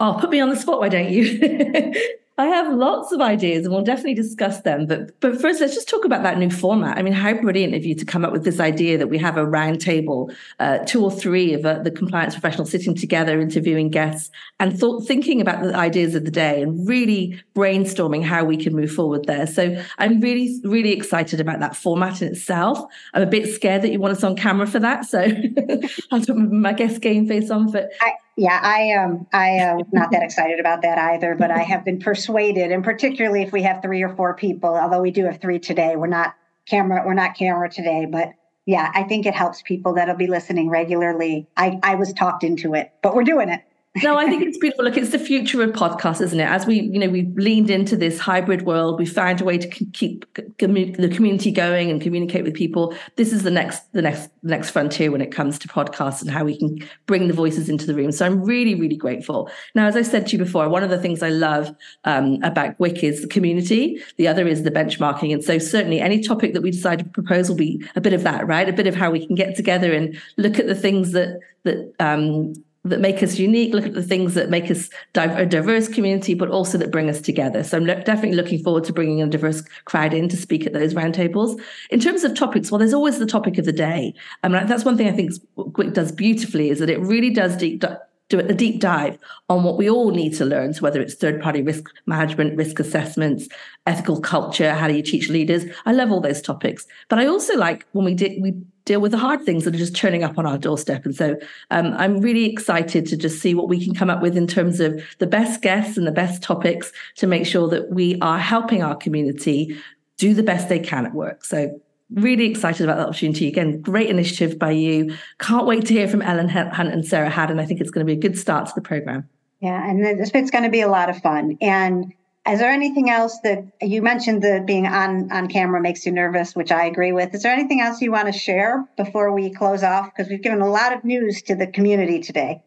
Oh, 0.00 0.16
put 0.20 0.30
me 0.30 0.40
on 0.40 0.48
the 0.48 0.56
spot, 0.56 0.80
why 0.80 0.88
don't 0.88 1.10
you? 1.10 1.92
I 2.38 2.46
have 2.46 2.72
lots 2.72 3.10
of 3.10 3.20
ideas 3.20 3.64
and 3.64 3.74
we'll 3.74 3.82
definitely 3.82 4.14
discuss 4.14 4.60
them. 4.60 4.86
But 4.86 5.18
but 5.18 5.40
first, 5.40 5.60
let's 5.60 5.74
just 5.74 5.88
talk 5.88 6.04
about 6.04 6.22
that 6.22 6.38
new 6.38 6.50
format. 6.50 6.96
I 6.96 7.02
mean, 7.02 7.12
how 7.12 7.34
brilliant 7.34 7.74
of 7.74 7.84
you 7.84 7.96
to 7.96 8.04
come 8.04 8.24
up 8.24 8.30
with 8.30 8.44
this 8.44 8.60
idea 8.60 8.96
that 8.96 9.08
we 9.08 9.18
have 9.18 9.36
a 9.36 9.44
roundtable, 9.44 10.32
uh, 10.60 10.78
two 10.86 11.02
or 11.02 11.10
three 11.10 11.52
of 11.52 11.66
uh, 11.66 11.80
the 11.80 11.90
compliance 11.90 12.34
professionals 12.34 12.70
sitting 12.70 12.94
together, 12.94 13.40
interviewing 13.40 13.90
guests, 13.90 14.30
and 14.60 14.78
thought, 14.78 15.04
thinking 15.04 15.40
about 15.40 15.64
the 15.64 15.74
ideas 15.74 16.14
of 16.14 16.24
the 16.24 16.30
day 16.30 16.62
and 16.62 16.88
really 16.88 17.42
brainstorming 17.56 18.22
how 18.22 18.44
we 18.44 18.56
can 18.56 18.72
move 18.72 18.92
forward 18.92 19.26
there. 19.26 19.48
So 19.48 19.82
I'm 19.98 20.20
really, 20.20 20.60
really 20.62 20.92
excited 20.92 21.40
about 21.40 21.58
that 21.58 21.74
format 21.74 22.22
in 22.22 22.28
itself. 22.28 22.78
I'm 23.14 23.22
a 23.22 23.26
bit 23.26 23.52
scared 23.52 23.82
that 23.82 23.90
you 23.90 23.98
want 23.98 24.16
us 24.16 24.22
on 24.22 24.36
camera 24.36 24.68
for 24.68 24.78
that. 24.78 25.06
So 25.06 25.18
I'll 26.12 26.24
put 26.24 26.36
my 26.36 26.72
guest 26.72 27.00
game 27.00 27.26
face 27.26 27.50
on. 27.50 27.72
But 27.72 27.90
I- 28.00 28.12
yeah, 28.38 28.60
I 28.62 28.78
am. 28.82 29.10
Um, 29.10 29.26
I 29.32 29.48
am 29.48 29.80
not 29.92 30.12
that 30.12 30.22
excited 30.22 30.60
about 30.60 30.82
that 30.82 30.96
either. 30.96 31.34
But 31.34 31.50
I 31.50 31.58
have 31.64 31.84
been 31.84 31.98
persuaded, 31.98 32.70
and 32.70 32.84
particularly 32.84 33.42
if 33.42 33.50
we 33.50 33.62
have 33.64 33.82
three 33.82 34.00
or 34.02 34.14
four 34.14 34.34
people, 34.34 34.76
although 34.76 35.02
we 35.02 35.10
do 35.10 35.24
have 35.24 35.40
three 35.40 35.58
today, 35.58 35.96
we're 35.96 36.06
not 36.06 36.36
camera. 36.64 37.02
We're 37.04 37.14
not 37.14 37.36
camera 37.36 37.68
today, 37.68 38.06
but 38.08 38.28
yeah, 38.64 38.92
I 38.94 39.02
think 39.02 39.26
it 39.26 39.34
helps 39.34 39.60
people 39.62 39.94
that'll 39.94 40.14
be 40.14 40.28
listening 40.28 40.70
regularly. 40.70 41.48
I 41.56 41.80
I 41.82 41.96
was 41.96 42.12
talked 42.12 42.44
into 42.44 42.74
it, 42.74 42.92
but 43.02 43.16
we're 43.16 43.24
doing 43.24 43.48
it 43.48 43.62
no, 44.02 44.16
I 44.16 44.28
think 44.28 44.42
it's 44.42 44.58
beautiful. 44.58 44.84
Look, 44.84 44.96
it's 44.96 45.10
the 45.10 45.18
future 45.18 45.62
of 45.62 45.70
podcasts, 45.70 46.20
isn't 46.20 46.38
it? 46.38 46.48
As 46.48 46.66
we, 46.66 46.80
you 46.80 46.98
know, 46.98 47.08
we've 47.08 47.34
leaned 47.36 47.70
into 47.70 47.96
this 47.96 48.18
hybrid 48.18 48.62
world, 48.62 48.98
we 48.98 49.06
found 49.06 49.40
a 49.40 49.44
way 49.44 49.58
to 49.58 49.68
keep 49.68 50.24
the 50.34 51.08
community 51.10 51.50
going 51.50 51.90
and 51.90 52.00
communicate 52.00 52.44
with 52.44 52.54
people. 52.54 52.94
This 53.16 53.32
is 53.32 53.42
the 53.42 53.50
next, 53.50 53.92
the 53.92 54.02
next, 54.02 54.30
next 54.42 54.70
frontier 54.70 55.10
when 55.10 55.20
it 55.20 55.32
comes 55.32 55.58
to 55.60 55.68
podcasts 55.68 56.22
and 56.22 56.30
how 56.30 56.44
we 56.44 56.58
can 56.58 56.78
bring 57.06 57.28
the 57.28 57.34
voices 57.34 57.68
into 57.68 57.86
the 57.86 57.94
room. 57.94 58.12
So 58.12 58.26
I'm 58.26 58.42
really, 58.42 58.74
really 58.74 58.96
grateful. 58.96 59.50
Now, 59.74 59.86
as 59.86 59.96
I 59.96 60.02
said 60.02 60.26
to 60.28 60.32
you 60.36 60.44
before, 60.44 60.68
one 60.68 60.82
of 60.82 60.90
the 60.90 60.98
things 60.98 61.22
I 61.22 61.30
love 61.30 61.74
um, 62.04 62.38
about 62.42 62.78
GWIC 62.78 63.02
is 63.02 63.22
the 63.22 63.28
community. 63.28 64.02
The 64.16 64.28
other 64.28 64.46
is 64.46 64.62
the 64.62 64.70
benchmarking. 64.70 65.32
And 65.32 65.44
so 65.44 65.58
certainly 65.58 66.00
any 66.00 66.20
topic 66.20 66.54
that 66.54 66.62
we 66.62 66.70
decide 66.70 66.98
to 67.00 67.04
propose 67.04 67.48
will 67.48 67.56
be 67.56 67.84
a 67.96 68.00
bit 68.00 68.12
of 68.12 68.22
that, 68.22 68.46
right? 68.46 68.68
A 68.68 68.72
bit 68.72 68.86
of 68.86 68.94
how 68.94 69.10
we 69.10 69.26
can 69.26 69.34
get 69.34 69.56
together 69.56 69.92
and 69.92 70.18
look 70.36 70.58
at 70.58 70.66
the 70.66 70.74
things 70.74 71.12
that 71.12 71.40
that 71.64 71.92
um, 71.98 72.54
that 72.88 73.00
make 73.00 73.22
us 73.22 73.38
unique, 73.38 73.72
look 73.72 73.86
at 73.86 73.94
the 73.94 74.02
things 74.02 74.34
that 74.34 74.50
make 74.50 74.70
us 74.70 74.90
a 75.14 75.46
diverse 75.46 75.88
community, 75.88 76.34
but 76.34 76.50
also 76.50 76.78
that 76.78 76.90
bring 76.90 77.08
us 77.08 77.20
together. 77.20 77.62
So 77.64 77.76
I'm 77.76 77.86
definitely 77.86 78.34
looking 78.34 78.62
forward 78.62 78.84
to 78.84 78.92
bringing 78.92 79.22
a 79.22 79.26
diverse 79.26 79.62
crowd 79.84 80.14
in 80.14 80.28
to 80.28 80.36
speak 80.36 80.66
at 80.66 80.72
those 80.72 80.94
roundtables. 80.94 81.60
In 81.90 82.00
terms 82.00 82.24
of 82.24 82.34
topics, 82.34 82.70
well, 82.70 82.78
there's 82.78 82.94
always 82.94 83.18
the 83.18 83.26
topic 83.26 83.58
of 83.58 83.64
the 83.64 83.72
day. 83.72 84.14
I 84.42 84.48
mean, 84.48 84.66
that's 84.66 84.84
one 84.84 84.96
thing 84.96 85.08
I 85.08 85.12
think 85.12 85.32
GWIC 85.56 85.94
does 85.94 86.12
beautifully 86.12 86.70
is 86.70 86.78
that 86.78 86.90
it 86.90 87.00
really 87.00 87.30
does 87.30 87.56
deep 87.56 87.84
do 88.28 88.38
a 88.38 88.52
deep 88.52 88.80
dive 88.80 89.18
on 89.48 89.64
what 89.64 89.78
we 89.78 89.88
all 89.88 90.10
need 90.10 90.34
to 90.34 90.44
learn. 90.44 90.74
So 90.74 90.82
whether 90.82 91.00
it's 91.00 91.14
third 91.14 91.40
party 91.40 91.62
risk 91.62 91.90
management, 92.06 92.56
risk 92.56 92.78
assessments, 92.78 93.48
ethical 93.86 94.20
culture, 94.20 94.74
how 94.74 94.88
do 94.88 94.94
you 94.94 95.02
teach 95.02 95.30
leaders? 95.30 95.64
I 95.86 95.92
love 95.92 96.12
all 96.12 96.20
those 96.20 96.42
topics. 96.42 96.86
But 97.08 97.18
I 97.18 97.26
also 97.26 97.56
like 97.56 97.86
when 97.92 98.04
we 98.04 98.14
we 98.40 98.54
deal 98.84 99.00
with 99.00 99.12
the 99.12 99.18
hard 99.18 99.44
things 99.44 99.64
that 99.64 99.74
are 99.74 99.78
just 99.78 99.94
turning 99.94 100.24
up 100.24 100.38
on 100.38 100.46
our 100.46 100.56
doorstep. 100.56 101.04
And 101.04 101.14
so 101.14 101.36
um, 101.70 101.94
I'm 101.98 102.20
really 102.20 102.46
excited 102.46 103.06
to 103.06 103.16
just 103.18 103.40
see 103.40 103.54
what 103.54 103.68
we 103.68 103.84
can 103.84 103.94
come 103.94 104.08
up 104.08 104.22
with 104.22 104.34
in 104.34 104.46
terms 104.46 104.80
of 104.80 105.00
the 105.18 105.26
best 105.26 105.60
guests 105.60 105.98
and 105.98 106.06
the 106.06 106.12
best 106.12 106.42
topics 106.42 106.90
to 107.16 107.26
make 107.26 107.44
sure 107.44 107.68
that 107.68 107.90
we 107.90 108.18
are 108.22 108.38
helping 108.38 108.82
our 108.82 108.96
community 108.96 109.76
do 110.16 110.32
the 110.32 110.42
best 110.42 110.70
they 110.70 110.80
can 110.80 111.04
at 111.04 111.14
work. 111.14 111.44
So 111.44 111.78
really 112.12 112.46
excited 112.46 112.84
about 112.84 112.96
that 112.96 113.08
opportunity. 113.08 113.48
Again, 113.48 113.80
great 113.80 114.08
initiative 114.08 114.58
by 114.58 114.70
you. 114.70 115.14
Can't 115.38 115.66
wait 115.66 115.86
to 115.86 115.92
hear 115.92 116.08
from 116.08 116.22
Ellen 116.22 116.48
Hunt 116.48 116.92
and 116.92 117.06
Sarah 117.06 117.30
Hadden. 117.30 117.60
I 117.60 117.66
think 117.66 117.80
it's 117.80 117.90
going 117.90 118.06
to 118.06 118.10
be 118.10 118.18
a 118.18 118.20
good 118.20 118.38
start 118.38 118.66
to 118.66 118.72
the 118.74 118.80
program. 118.80 119.28
Yeah, 119.60 119.88
and 119.88 120.04
it's 120.04 120.50
going 120.50 120.64
to 120.64 120.70
be 120.70 120.80
a 120.80 120.88
lot 120.88 121.10
of 121.10 121.20
fun. 121.20 121.58
And 121.60 122.12
is 122.48 122.60
there 122.60 122.70
anything 122.70 123.10
else 123.10 123.38
that 123.40 123.64
you 123.82 124.00
mentioned 124.00 124.42
that 124.42 124.64
being 124.64 124.86
on 124.86 125.30
on 125.30 125.48
camera 125.48 125.80
makes 125.80 126.06
you 126.06 126.12
nervous, 126.12 126.54
which 126.54 126.72
I 126.72 126.86
agree 126.86 127.12
with? 127.12 127.34
Is 127.34 127.42
there 127.42 127.52
anything 127.52 127.80
else 127.80 128.00
you 128.00 128.12
want 128.12 128.32
to 128.32 128.38
share 128.38 128.88
before 128.96 129.32
we 129.32 129.50
close 129.52 129.82
off? 129.82 130.06
Because 130.06 130.30
we've 130.30 130.42
given 130.42 130.60
a 130.60 130.70
lot 130.70 130.94
of 130.94 131.04
news 131.04 131.42
to 131.42 131.54
the 131.54 131.66
community 131.66 132.20
today. 132.20 132.62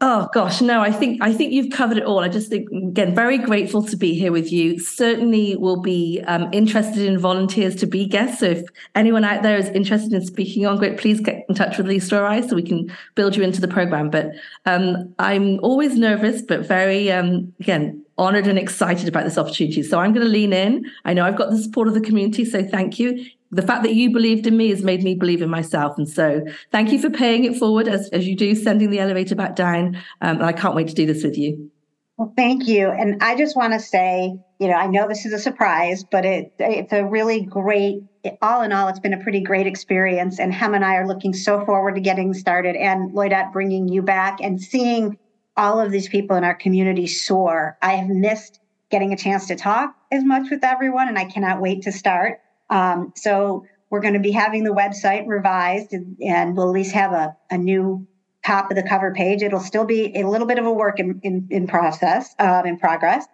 Oh 0.00 0.28
gosh, 0.32 0.60
no, 0.60 0.80
I 0.80 0.92
think 0.92 1.20
I 1.20 1.32
think 1.32 1.52
you've 1.52 1.72
covered 1.72 1.98
it 1.98 2.04
all. 2.04 2.20
I 2.20 2.28
just 2.28 2.48
think 2.48 2.70
again, 2.70 3.16
very 3.16 3.36
grateful 3.36 3.82
to 3.84 3.96
be 3.96 4.14
here 4.14 4.30
with 4.30 4.52
you. 4.52 4.78
Certainly 4.78 5.56
will 5.56 5.80
be 5.80 6.22
um, 6.28 6.48
interested 6.52 6.98
in 6.98 7.18
volunteers 7.18 7.74
to 7.76 7.86
be 7.86 8.06
guests. 8.06 8.40
So 8.40 8.46
if 8.46 8.62
anyone 8.94 9.24
out 9.24 9.42
there 9.42 9.56
is 9.56 9.68
interested 9.70 10.12
in 10.12 10.24
speaking 10.24 10.66
on 10.66 10.78
GWIC, 10.78 11.00
please 11.00 11.20
get 11.20 11.44
in 11.48 11.56
touch 11.56 11.78
with 11.78 11.88
Lisa 11.88 12.20
or 12.20 12.26
I 12.26 12.42
so 12.42 12.54
we 12.54 12.62
can 12.62 12.92
build 13.16 13.34
you 13.34 13.42
into 13.42 13.60
the 13.60 13.66
program. 13.66 14.08
But 14.08 14.30
um, 14.66 15.12
I'm 15.18 15.58
always 15.64 15.96
nervous, 15.96 16.42
but 16.42 16.64
very 16.64 17.10
um, 17.10 17.52
again 17.58 18.04
honored 18.18 18.46
and 18.46 18.60
excited 18.60 19.08
about 19.08 19.24
this 19.24 19.36
opportunity. 19.36 19.82
So 19.82 19.98
I'm 19.98 20.12
going 20.12 20.24
to 20.24 20.32
lean 20.32 20.52
in. 20.52 20.84
I 21.04 21.12
know 21.12 21.24
I've 21.24 21.36
got 21.36 21.50
the 21.50 21.58
support 21.58 21.88
of 21.88 21.94
the 21.94 22.00
community, 22.00 22.44
so 22.44 22.62
thank 22.62 23.00
you 23.00 23.26
the 23.52 23.62
fact 23.62 23.82
that 23.82 23.94
you 23.94 24.10
believed 24.10 24.46
in 24.46 24.56
me 24.56 24.70
has 24.70 24.82
made 24.82 25.02
me 25.02 25.14
believe 25.14 25.42
in 25.42 25.50
myself. 25.50 25.98
And 25.98 26.08
so 26.08 26.42
thank 26.72 26.90
you 26.90 26.98
for 26.98 27.10
paying 27.10 27.44
it 27.44 27.56
forward 27.56 27.86
as, 27.86 28.08
as 28.08 28.26
you 28.26 28.34
do, 28.34 28.54
sending 28.54 28.90
the 28.90 28.98
elevator 28.98 29.34
back 29.34 29.54
down. 29.54 29.96
Um, 30.22 30.36
and 30.36 30.44
I 30.44 30.52
can't 30.52 30.74
wait 30.74 30.88
to 30.88 30.94
do 30.94 31.04
this 31.06 31.22
with 31.22 31.36
you. 31.36 31.70
Well, 32.16 32.32
thank 32.34 32.66
you. 32.66 32.88
And 32.88 33.22
I 33.22 33.36
just 33.36 33.54
want 33.54 33.74
to 33.74 33.80
say, 33.80 34.34
you 34.58 34.68
know, 34.68 34.74
I 34.74 34.86
know 34.86 35.06
this 35.06 35.26
is 35.26 35.34
a 35.34 35.38
surprise, 35.38 36.02
but 36.02 36.24
it, 36.24 36.52
it's 36.58 36.92
a 36.92 37.04
really 37.04 37.42
great, 37.42 38.02
all 38.40 38.62
in 38.62 38.72
all, 38.72 38.88
it's 38.88 39.00
been 39.00 39.12
a 39.12 39.22
pretty 39.22 39.40
great 39.40 39.66
experience. 39.66 40.38
And 40.38 40.52
Hem 40.52 40.74
and 40.74 40.84
I 40.84 40.96
are 40.96 41.06
looking 41.06 41.34
so 41.34 41.64
forward 41.66 41.94
to 41.96 42.00
getting 42.00 42.32
started 42.32 42.74
and 42.76 43.12
Lloydette 43.12 43.52
bringing 43.52 43.88
you 43.88 44.02
back 44.02 44.38
and 44.40 44.60
seeing 44.60 45.18
all 45.58 45.78
of 45.78 45.90
these 45.90 46.08
people 46.08 46.36
in 46.36 46.44
our 46.44 46.54
community 46.54 47.06
soar. 47.06 47.76
I 47.82 47.94
have 47.96 48.08
missed 48.08 48.60
getting 48.90 49.12
a 49.12 49.16
chance 49.16 49.46
to 49.48 49.56
talk 49.56 49.94
as 50.10 50.24
much 50.24 50.50
with 50.50 50.64
everyone, 50.64 51.08
and 51.08 51.18
I 51.18 51.24
cannot 51.24 51.60
wait 51.60 51.82
to 51.82 51.92
start. 51.92 52.40
Um, 52.72 53.12
so 53.14 53.66
we're 53.90 54.00
going 54.00 54.14
to 54.14 54.20
be 54.20 54.32
having 54.32 54.64
the 54.64 54.72
website 54.72 55.26
revised 55.26 55.92
and, 55.92 56.16
and, 56.22 56.56
we'll 56.56 56.68
at 56.68 56.72
least 56.72 56.92
have 56.92 57.12
a, 57.12 57.36
a 57.50 57.58
new 57.58 58.06
top 58.42 58.70
of 58.70 58.76
the 58.76 58.82
cover 58.82 59.12
page. 59.12 59.42
It'll 59.42 59.60
still 59.60 59.84
be 59.84 60.18
a 60.18 60.26
little 60.26 60.46
bit 60.46 60.58
of 60.58 60.64
a 60.64 60.72
work 60.72 60.98
in, 60.98 61.20
in, 61.22 61.46
in 61.50 61.66
process, 61.66 62.34
um, 62.38 62.64
in 62.64 62.78
progress. 62.78 63.26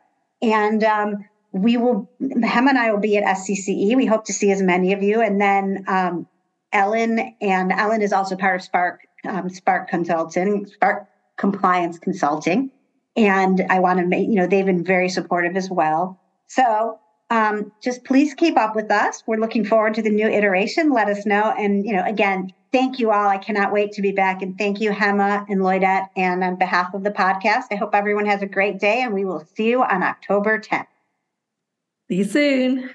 And 0.43 0.83
um, 0.83 1.25
we 1.53 1.77
will, 1.77 2.11
Hem 2.43 2.67
and 2.67 2.77
I 2.77 2.91
will 2.91 2.99
be 2.99 3.17
at 3.17 3.37
SCCE. 3.37 3.97
We 3.97 4.07
hope 4.07 4.25
to 4.25 4.33
see 4.33 4.51
as 4.51 4.61
many 4.61 4.93
of 4.93 5.05
you. 5.05 5.21
And 5.21 5.41
then 5.41 5.85
um, 5.87 6.27
Ellen, 6.73 7.37
and 7.41 7.71
Ellen 7.71 8.03
is 8.03 8.13
also 8.13 8.35
part 8.35 8.57
of 8.57 8.63
Spark, 8.63 9.03
um, 9.25 9.49
Spark 9.51 9.89
Consulting, 9.89 10.67
Spark 10.67 11.07
Compliance 11.37 12.01
Consulting. 12.01 12.73
And 13.15 13.65
I 13.71 13.79
want 13.79 14.01
to 14.01 14.07
make, 14.07 14.29
you 14.29 14.35
know, 14.35 14.49
they've 14.49 14.67
been 14.67 14.85
very 14.85 15.09
supportive 15.09 15.57
as 15.57 15.71
well. 15.71 16.21
So 16.49 16.99
um, 17.31 17.73
just 17.83 18.05
please 18.05 18.35
keep 18.35 18.57
up 18.57 18.75
with 18.75 18.91
us. 18.91 19.23
We're 19.27 19.39
looking 19.39 19.65
forward 19.65 19.95
to 19.95 20.03
the 20.03 20.11
new 20.11 20.27
iteration. 20.27 20.93
Let 20.93 21.09
us 21.09 21.27
know. 21.27 21.53
And, 21.59 21.85
you 21.85 21.95
know, 21.95 22.05
again, 22.05 22.53
thank 22.73 22.99
you 22.99 23.11
all. 23.11 23.29
I 23.29 23.39
cannot 23.39 23.73
wait 23.73 23.93
to 23.93 24.03
be 24.03 24.13
back. 24.13 24.41
And 24.41 24.57
thank 24.57 24.81
you, 24.81 24.91
Hemma 24.93 25.45
and 25.49 25.61
Lloydette. 25.61 26.09
And 26.17 26.43
on 26.43 26.57
behalf 26.57 26.95
of 26.95 27.05
the 27.05 27.11
podcast, 27.11 27.65
I 27.71 27.77
hope 27.77 27.95
everyone 27.95 28.27
has 28.27 28.43
a 28.43 28.47
great 28.47 28.79
day 28.79 29.03
and 29.03 29.13
we 29.13 29.25
will 29.25 29.45
see 29.55 29.69
you 29.69 29.83
on 29.83 30.03
October 30.03 30.59
10th. 30.59 30.87
See 32.09 32.17
you 32.17 32.25
soon. 32.25 32.91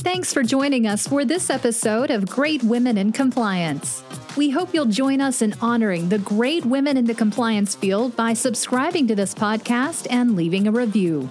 Thanks 0.00 0.32
for 0.32 0.42
joining 0.42 0.86
us 0.86 1.06
for 1.06 1.24
this 1.24 1.48
episode 1.48 2.10
of 2.10 2.28
Great 2.28 2.62
Women 2.64 2.98
in 2.98 3.12
Compliance. 3.12 4.02
We 4.36 4.50
hope 4.50 4.72
you'll 4.72 4.86
join 4.86 5.20
us 5.20 5.42
in 5.42 5.54
honoring 5.60 6.08
the 6.08 6.18
great 6.18 6.64
women 6.64 6.96
in 6.96 7.04
the 7.04 7.14
compliance 7.14 7.74
field 7.74 8.16
by 8.16 8.32
subscribing 8.32 9.06
to 9.08 9.14
this 9.14 9.34
podcast 9.34 10.06
and 10.10 10.34
leaving 10.34 10.66
a 10.66 10.72
review. 10.72 11.30